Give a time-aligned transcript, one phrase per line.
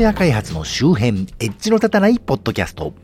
[0.00, 2.94] ソフトウェア開発の周辺、エッジの立たないポッドキャスト。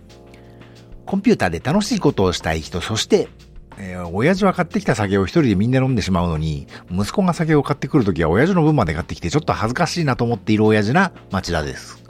[1.05, 3.29] コンピューターで楽しいことをしたい人、そして、
[3.77, 12.03] えー、親父は買ってきた酒を一人でみんな飲んでしまうのに、息子が酒を買ってくるときは親父の分まで買ってきてちょっと恥ずかしいなと思っている親父な町田です。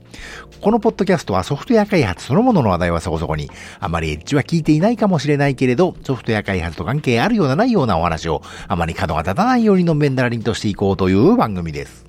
[0.61, 3.51] このポッドキャストはソフトウェア開発そのものの話題はそこそこに、
[3.81, 12.06] あまりエッジは聞いていないかもしれないけれど、ソフトウェア開発と関係あるようなないようなお話を、あまり角が立たないようにのんべんだらりんとしていこうという番組です。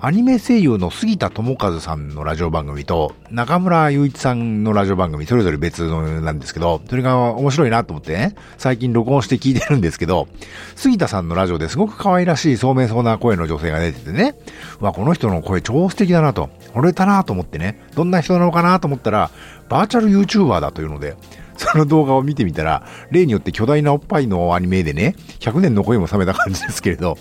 [0.00, 10.28] アニメ声優の杉田智和さんのラジオ番組と、中村雄一さんのラジオ番組、それぞれ別のなんですけど、それが面白いなと思ってね、最近録音して聞いてるんですけど、
[10.76, 14.36] 杉田さんのラジオですごく可愛らしい聡明そうな声の女性が出ててね、
[14.80, 19.32] うわ、この人の声超素敵だなと、惚れたなと思ってね、どんな人なのかなと思ったら、
[19.68, 21.16] バーチャル YouTuber だというので、
[21.56, 27.18] その動画を見てみたら、例によって巨大なおっぱいのアニメでね、100年の声も冷めた感じですけれど、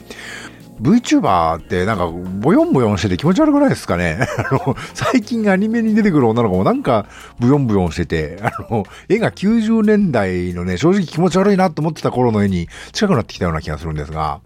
[0.81, 4.27] VTuber ってなんか、ボヨンボヨンしてて気持ち悪くないですかね、
[4.93, 7.05] 最近アニメに出てくる女の子もなんか、
[7.39, 14.39] ブヨンブヨンしてて、 あの、絵が90年代のね、正直気持ち悪いなと思ってた頃の絵に近くなってきたような気がするんですが、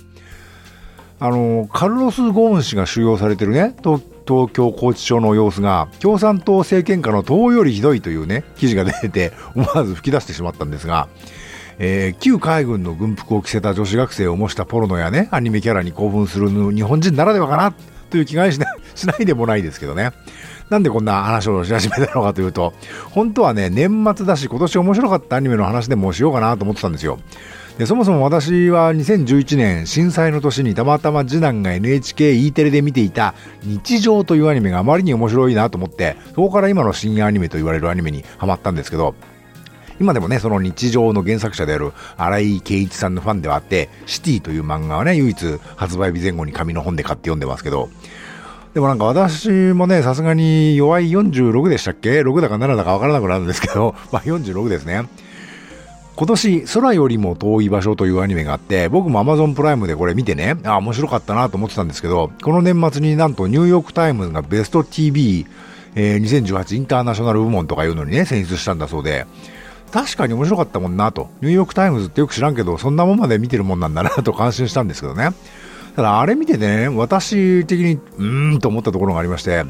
[1.19, 11.07] あの、カルロス・ゴーン氏が収容されてるね、東東京拘置所の様子が、共産党政権下の党よりひどいというね、記事が出てて、思わず吹き出してしまったんですが、
[11.79, 17.73] えー、旧海軍の軍服を着せた女子学生を模したポルノやね、アニメキャラに興奮する日本人ならではかな
[18.09, 20.11] という気がしないしないでもないですけどね。
[20.69, 22.73] なんでこんな話をし始めたのかというと、
[23.11, 27.19] 本当はね、年末だし今年面白かったアニメの話でもしようかなと思ってたんですよ。
[27.77, 39.15] でそもそも私は2011年震災の年にたまたま次男が NHKE テレで見ていた日常というアニメがあまりに面白いなと思ってそこから今の深夜アニメと言われるアニメにハマったんですけど
[40.01, 47.89] 今でもね、その日常の原作者である荒井圭一さんのファンではあって、 CITY という漫画はね、唯一発売日前後に紙の本で買って読んでますけど、
[48.73, 55.05] でもなんか私もね、さすがに齢46でしたっけ ?6 だか7だかわからなくなるんですけど、 まあ46ですね。
[56.15, 65.45] 今年、宇宙よりも遠い場所というアニメがあって、僕も Amazon プライムでこれ見てね、あ、面白かったなと思ってたんですけど、この年末になんとニューヨークタイムズがベスト TV、
[65.95, 69.25] えー、2018インターナショナル部門とかいうのにね、選出したんだそうで、
[69.91, 71.29] 確かに面白かったもんなと。
[71.41, 75.31] ニューヨークタイムズってよく知らんけど、そんなもんまで見てるもんなんだなと感心したんですけどね。
[75.95, 79.65] ただあれ見てね、私的に、うーんと思ったところがありまして、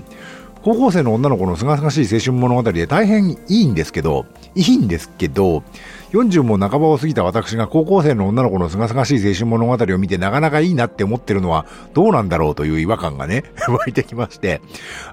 [0.64, 5.64] 高校生の女の子のすがすがしい青春物語で大変いいんですけど、いいんですけど、
[6.12, 14.62] 40も半ばを過ぎた私が高校生の女の子のすがすがしい青春物語を見てなかなかいいなって思ってるのはどうなんだろうという違和感がね、 湧いてきまして、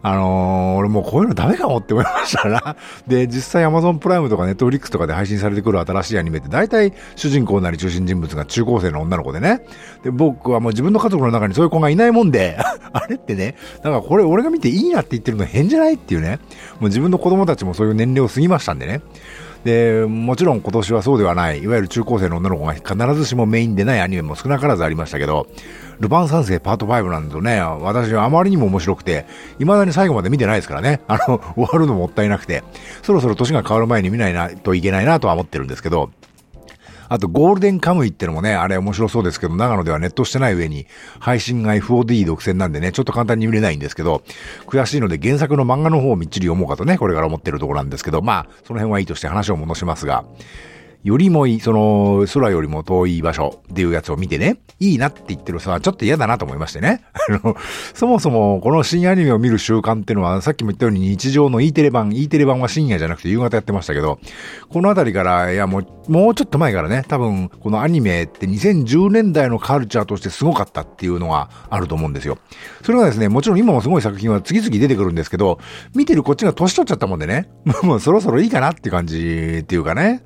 [0.02, 2.76] あのー、俺もうこういうのダメかもって思いましたな。
[3.06, 9.60] で、実際 Amazon プライムとか Netflix とかで配信されてくる新しいアニメって大体主人公なり中心人物が中高生の女の子でね。
[10.02, 12.58] で、僕はもう自分の家族の中にそういう子がいないもんで、
[12.92, 13.54] あれってね、
[13.84, 16.40] なんかこれ俺が見ていいなって言ってるの変じゃないっていうね。
[16.80, 19.00] もう自分の子供たちもそういう年齢を過ぎましたんでね。
[19.64, 25.46] で、もちろん今年はそうではない、いわゆる中高生の女の子が必ずしもメインでないアニメも少なからずありましたけど、
[26.00, 29.26] ルパン三世パート5なんとね、私はあまりにも面白くて、
[29.58, 32.62] いまだに最後まで見てないですからね、あの、終わるのもったいなくて、
[33.02, 36.10] そろそろ年が変わる前に見ないなといけないなとは思ってるんですけど、
[37.08, 40.86] あと、ゴールデンカムイってのもね、あれ面白そうですけど、長野ではネットしてない上に、
[41.20, 44.22] 配信が FOD 独占なんでね、ちょっと簡単に見れないんですけど、
[44.66, 50.24] 悔しいので原作の漫画の方をみっちり読もうかとね、これから思ってるところなんですけど、まあ、その辺はいいとして話を戻しますが、
[51.08, 57.02] よりもいい、その、空よりも遠い場所っていうやつを見てね、いいなって言ってるさちょっと嫌だなと思いましてね。
[57.30, 57.56] あの、
[57.94, 64.18] そもそもこの新アニメを見る習慣っていうのは、さっきも言ったように日常の E テレ版、E テレ版は深夜じゃなくて夕方やってましたけど、
[64.68, 72.36] このあたりから、いやもう、もうちょっと前からね、多分、このアニメって2010年代のカルチャーとしてすごかったっていうのがあると思うんですよ。
[72.82, 75.58] それがですね、もちろん今もすごい作品は次々出てくるんですけど、
[75.94, 77.48] 見てるこっちが年取っちゃったもんでね、
[77.82, 80.22] もうそろそろいいかなって感じっていうかね、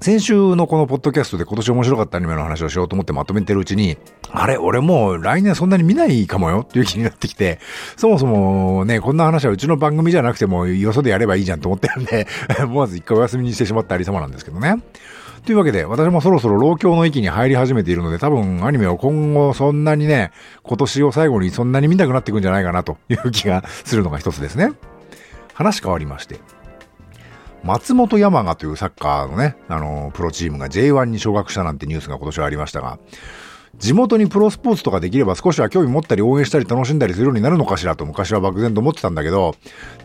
[0.00, 3.98] 先週のこのポッドキャストで今年面白かったアニメの話をしようと思ってまとめてるうちに、
[4.30, 7.58] あれ、俺もう来年そんなに見ないかもよっていう気になってきて、
[7.96, 12.28] そもそもね、こんな話はうちの番組じゃなくてもよそでやればいいじゃんと思ってるんで、
[12.62, 14.76] 思わず一回お休みにしてしまったありさまなんですけどね。
[15.44, 20.30] というわけで、私もそろそろ老境の域に入り始めているので、多分アニメを今後そんなにね、
[20.62, 24.70] 今年を最後にそんなに見たくなっていくんじゃないかなという気がするのが一つですね。
[25.54, 26.38] 話変わりまして。
[27.64, 32.98] 松本山雅というサッカーのね、あの、プロチームが J1 に昇格したなんてニュースが今年はありましたが、
[33.76, 39.54] 地元にプロスポーツとかできれば少しは興味持ったり応援したり楽しんだりするようになるのかしらと昔は漠然と思ってたんだけど、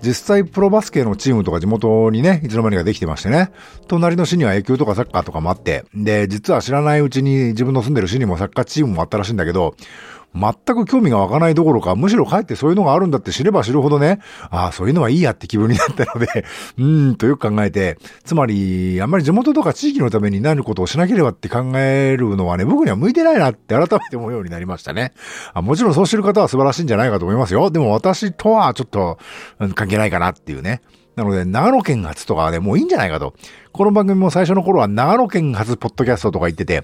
[0.01, 3.51] 実際プロバスケのチームとか地元にね、いつの間にかできてましてね、
[3.87, 9.75] 隣の市には野球とかサッカーとかもあって、で、実は知らないうちに自分の住んでる市にもサッカーチームもあったらしいんだけど、
[10.35, 14.19] 全く興味が湧かないどころか、むしろかえってそういうのがあるんだって知れば知るほどね、
[14.49, 16.45] ああ、そういうのはいいやって気分になったので、
[16.77, 25.13] うーんとよく考えて、つまり、あんまり地元とか地域のためになることをしなければって考えるのはね、僕には向いてないなって改めて思うようになりましたね。
[25.53, 27.69] あもちろんそうしてる方は素晴らしいんじゃないかと思いますよ。
[27.69, 29.17] でも私とはちょっと
[29.75, 30.81] 関係ないかなっていうね。
[31.15, 33.35] なので、長野県初とかはね、もういいんじゃないかと。
[33.71, 36.83] この番組も最初の頃は長野県初ポッドキャストとか言ってて、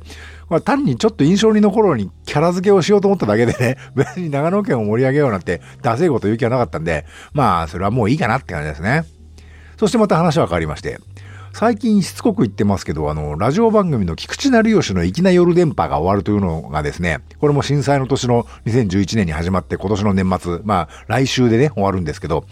[0.50, 9.04] まあ、単にちょっと印象に残るようにキャラ付けをしようと思っただけでね、 別に長野県を盛り上げようなんて、ダセいこと言う気はなかったんで、まあ、それはもういいかなって感じですね。
[9.78, 11.00] そしてまた話は変わりまして、
[11.54, 22.46] 最近しつこく言ってますけど、あの、ラジオ番組の菊池成吉の粋な夜電波が終わるというのがですね、これも震災の年の2011年に始まって今年の年末、まあ来週でね、終わるんですけど、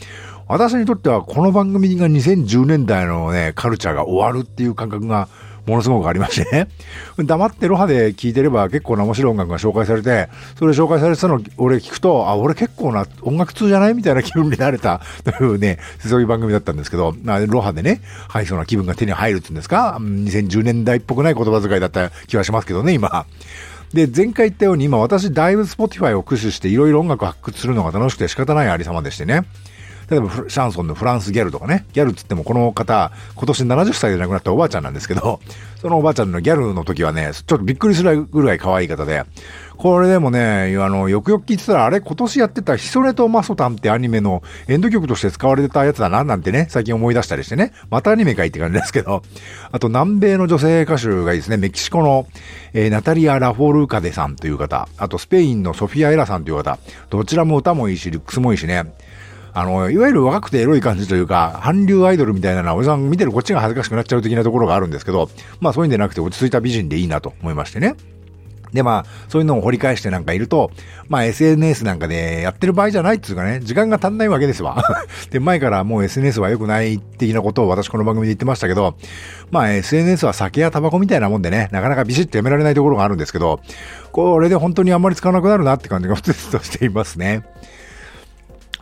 [0.47, 5.27] 私にとってはこの番組が2010年代のね、カルチャーが終わるっていう感覚が
[5.65, 6.69] ものすごくありましてね。
[7.19, 17.13] 黙ってロハで聞いてれば結構な面白い音楽が紹介されて、それ紹介されてたのを俺聞くと、あ、俺結構な音楽通じゃないみたいな気分になれた というね、そういう番組だったんですけど、
[17.47, 17.99] ロハでね、
[18.29, 23.25] はい、そうな気分が手に入るっていうんですか、2010年代っぽくない言葉遣いだった気はしますけどね、今。
[23.93, 29.43] で、前回言ったように今私だいぶ Spotify を駆使していろいろ音楽発掘するのが楽しくて仕方ないありさまでしてね。
[30.09, 35.39] 例えばシャンソンのフランスギャルとかね、ギャルっつってもこの方、今年70歳で亡くなったおばあちゃんなんですけど、
[35.81, 39.23] そのおばあちゃんのギャルの時はね、ちょっとびっくりするぐらい可愛い方で、
[39.77, 49.21] これでもね、あの、よくよく聞いてたら、あれ今年やってたヒソネとマソタンってアニメのエンド曲として使われてたやつだな、なんてね、最近思い出したりしてね、またアニメかいって感じですけど、
[49.71, 52.27] あと南米の女性歌手がいいですね、メキシコの、
[52.73, 56.79] えー、ナタリア・ラフォルカデさんという方、あとスペインのソフィア・エラさんという方、
[57.11, 58.83] どちらも歌もいいし、ルックスもいいしね、
[59.57, 67.95] あの、いわゆる若くてエロい感じというか、韓流アイドルみたいなのは、おじさん見てるこっちが恥ずかしくなっちゃう的なところがあるんですけど、まあそういうんじゃなくて落ち着いた美人でいいなと思いましてね。
[68.71, 70.69] で、まあ、そういうのを掘り返してなんかいると、
[71.07, 74.77] まあ SNS なんかでやってる場合じゃないっていうかね、時間が足んないわけですわ。
[75.31, 78.95] で、前からもう SNS は良くない的なことを私この番組で言ってましたけど、
[79.49, 83.59] まあ SNS は酒やタバコみたいなもんでね、なかなかビシッとやめられないところがあるんですけど、
[84.11, 87.41] これで本当にあんまり使わなくなるなって感じがふつとしていますね。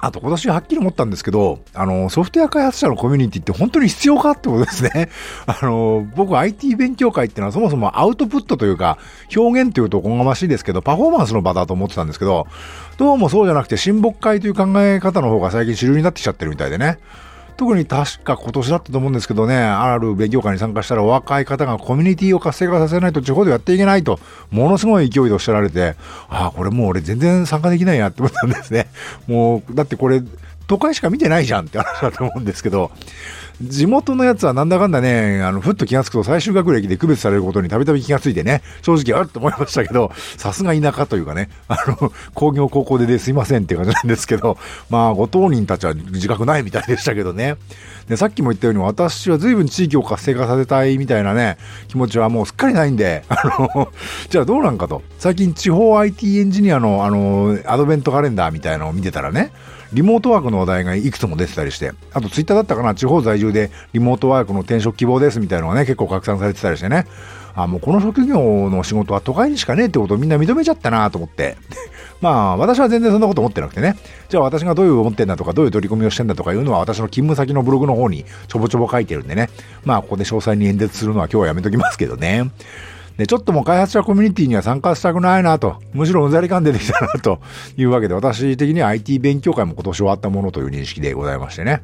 [0.06, 5.10] あと今年はっきり思ったんですけど、あの、ソフトウェア開発者のコミュニティって本当に必要かってことですね。
[5.48, 9.00] あの、僕 IT 勉強会っていうのはそもそもアウトプットというか、
[9.36, 12.46] 表現というとおこがましいですけど、パフォーマンスの場だと思ってたんですけど、
[12.98, 17.00] どうもそうじゃなくて親睦会という考え方の方が最近主流になってきちゃってるみたいでね。
[17.58, 24.20] 特に確か今年だったと思うんですけどね、ある勉強会に参加したらお若い方がコミュニティを活性化させないと地方でやっていけないと、
[24.52, 25.96] ものすごい勢いでおっしゃられて、
[26.30, 28.88] ああ、これもう俺全然参加できないなって思ったんですね。
[29.28, 30.22] もう、だってこれ、
[30.68, 32.92] 都会しか見てないじゃんって話だと思うんですけど、
[33.62, 44.58] 地元のやつはなんだかんだね、あの、ふっと気がつくと最終学歴で区別されることにたびたび気がついてね、正直あると思いましたけど、さすが田舎というかね、あの、工業高校でですいませんって感じなんですけど、
[44.90, 47.56] まあ、ご当人たちは自覚ないみたいでしたけどね。
[48.10, 51.58] で、さっきも言ったように私は随分地域を活性化させたいみたいなね、
[51.88, 53.92] 気持ちはもうすっかりないんで、あの、
[54.30, 55.02] じゃあどうなんかと。
[55.18, 59.52] 最近地方 IT エンジニアのあの、アドベントカレンダーみたいなのを見てたらね、
[59.96, 67.08] リモートワークの話題がいくつも出てたりして、あとツイッターだったかな、地方在住でリモートワークの転職希望ですみたいなのがね、結構拡散されてたりしてね、
[67.56, 71.56] あ、もうこの職業の仕事は都会にしかねえってことをみんな認めちゃったなと思って。
[72.22, 73.96] まあ、私は全然そんなこと思ってなくてね。
[74.30, 79.50] じゃあ私がどういう思ってんだとか、どういう取り組みをしてんだとかいうのは私の勤務先のブログの方にちょぼちょぼ書いてるんでね。
[79.86, 82.50] まあ、ここで詳細に演説するのは今日はやめときますけどね。
[83.18, 87.40] で、ちょっともう開発者コミュニティには参加したくないなと、むしろうざり感出てきたなと。
[87.78, 91.82] いうわけで、私的には IT 勉強会も今年終わったものという認識でございましてね。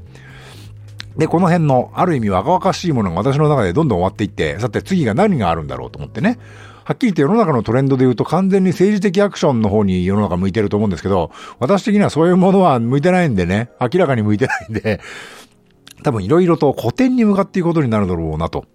[1.18, 6.38] で、この辺の、ある意味若々しいものが私の中でどんどん終わっていって、さて次が何があるんだろうと思ってね。
[6.84, 15.00] はっきり言って世の中のトレンドで言うと完全に政治的アクションの方に世の中向いてると思うんですけど、私的にはそういうものは向いてないんでね、明らかに向いてないんで、
[16.04, 18.66] 多分いろいろと古典に向かっていくことになるだろうなと。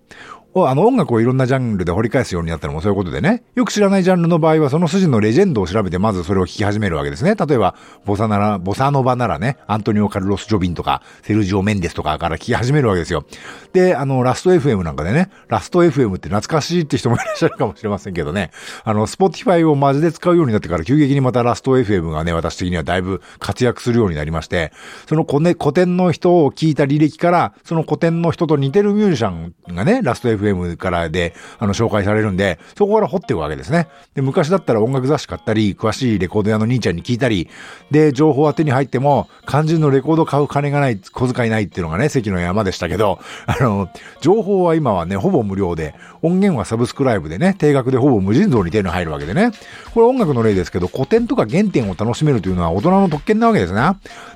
[0.65, 3.43] あの音楽をいろんなジャンルで掘り返すようになったのもそういうことでね。
[3.55, 7.35] よく知らないジャンルの場合はその筋のレジェンドを調べてまずそれを聞き始めるわけですね。
[7.35, 13.25] 例えば、ボサなら、ボサノバならね、アントニオ・カルロス・ジョビンとか、セルジオ・メンデスとかから聞き始めるわけですよ。
[13.73, 18.51] で、あの、ラスト FM なんかでね、ラスト FM って懐かしいって人もいらっしゃるかもしれませんけどね、
[18.85, 24.73] あの、 Spotify をマジで使うようになってから急激にまたラスト FM がね、私的にはだいぶ活躍するようになりまして、
[25.09, 33.89] その古典の人を聞いた履歴から、その古典の人と似てるミュージシャンがね、ラスト FM FM からで、あの、紹介されるんで、そこから掘っていくわけですね。
[34.15, 37.49] で、昔だったら音楽雑誌買ったり、詳しいレコード屋の兄ちゃんに聞いたり、
[37.91, 43.89] で、情報は手に入っても、肝心のレコード買う金がない、小遣いないっていうのがね、関の山でしたけど、あの、
[44.21, 49.51] 情報は今はね、ほぼ無料で、音源はサブスクライブでね、定額でほぼ無尽蔵に手に入るわけでね。
[49.95, 53.81] これ音楽の例ですけど、古典とか原点を楽しめるというのは大人の特権なわけですね。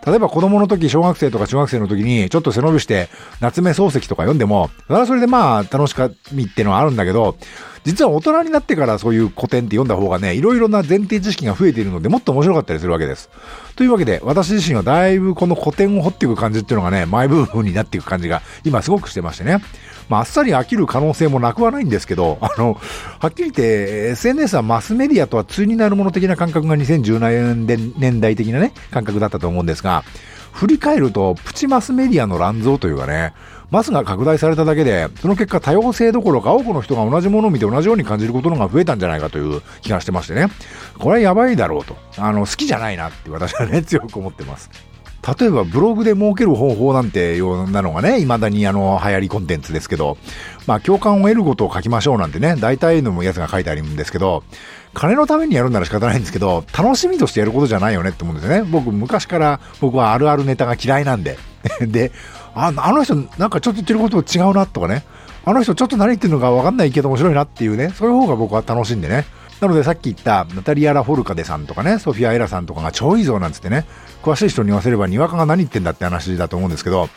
[0.07, 3.09] 例えば子供の時、小学生とか中学生の時に、ちょっと背伸びして、
[3.41, 6.00] 夏目漱石とか読んでも、それはそれでまあ、楽しか
[6.33, 7.37] みってのはあるんだけど、
[7.85, 13.31] 実は大人になってからそういう古典って読んだ方がね、いろいろな前提知識が増えているので、もっと面白かったりするわけです。
[13.77, 19.63] というわけで、私自身はだいぶこの古典を掘っていく感じっていうのがね、マイブームになっていく感じが、今すごくしてましてね。
[20.11, 22.75] まあ、あっさり飽きる可能性もなくはないんですけど、あの、
[23.19, 30.05] はっきり言って、SNS はマスメディアとは対になるもの的な感覚が2017年代的なね、感覚だったと思うんですが、
[30.53, 33.33] 振り返ると、プチマスメディアの乱造というかね、
[33.71, 40.49] マスが拡大されただけで、その結果多様性どころか多くの人が同じものを見て同じように感じることの方が増えたんじゃないかという気がしてましてね。
[40.99, 41.97] これはやばいだろうと。
[42.17, 44.71] あの、好きじゃないなって私はね、強く思ってます。
[45.39, 50.17] 例えばブログで儲ける方法なんてようなのがね、未だにあの流行りコンテンツですけど、
[50.67, 54.43] まあ共感を得ることを書きましょうなんてね、大体のやつが書いてあるんですけど、
[54.95, 58.69] 金のためにやるなら仕方ないんですけど、楽しみとしてやることじゃないよねって思うんですよね。
[58.71, 61.39] 僕昔から僕はあるあるネタが嫌いなんで。
[61.87, 62.13] で、
[62.55, 65.05] ああの人なんかちょっと言ってること違うなとかね、
[65.45, 69.25] あの人ちょっと何言ってるのかわかんないけど面白いなっていうね、そういう方が僕は楽しんでね。
[69.61, 73.85] なのでさっき言ったナタリア・ラ・フォルカデさんとかね、ソフィア・エラさんとかが超いいぞなんつってね、
[74.23, 77.11] 詳しい人に言わせればにわかが何言ってんだって話だと思うんですけど、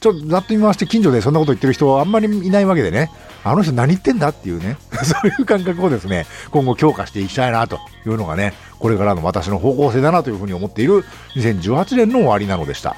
[0.00, 3.10] ちょっとざっと見回して近所でそんなこと言ってる人あんまりいないわけでね、
[3.44, 11.04] あの人何言ってんだっていうね、 そういう感覚をですね、今後強化していきたいなというのがね、これからの私の方向性だなというふうに思っている
[11.36, 12.94] 2018年の終わりなのでした。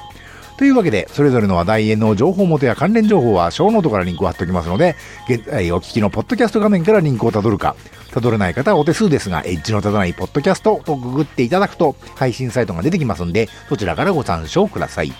[0.59, 4.97] というわけで、それぞれの話題への情報元や関連情報は、ショーノートからリンクを貼っておきますので、
[5.29, 7.77] 現在お聞きのポッドキャスト画面からリンクをたどるか、
[8.11, 15.13] たどれない方はお手数ですが、エッジの立たないポッドキャストとググっていただくと、配信サイトが出てきますんで、そちらからご参照ください。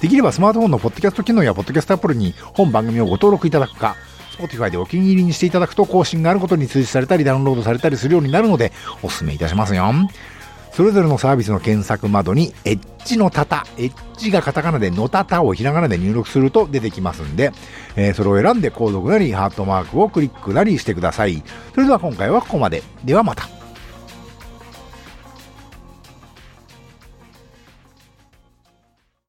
[0.00, 3.96] できればスマートフォンのポッドキャスト機能やポッドキャストアプリに本番組をご登録いただくか、
[4.38, 8.72] Spotify でお気に入りにしていただくと更新があることに通知されたりダウンロードされたりするようになるので、
[9.02, 9.92] お勧めいたしますよ。
[10.76, 17.52] それぞれのサービスの検索窓に、エッジのタタ、エッジがカタカナでのタタをひらがなで入力すると出てきますんで、
[17.96, 21.42] えー、それを選んで購読なり、ハートマークをクリックなりしてください。
[21.72, 22.82] それでは今回はここまで。
[23.06, 23.55] ではまた。